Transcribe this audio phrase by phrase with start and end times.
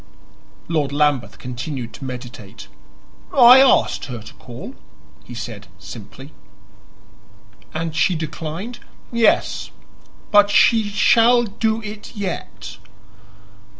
[0.67, 2.67] Lord Lambeth continued to meditate.
[3.31, 4.73] "I asked her to call,"
[5.23, 6.33] he said simply.
[7.71, 8.79] "And she declined?"
[9.11, 9.69] "Yes;
[10.31, 12.77] but she shall do it yet."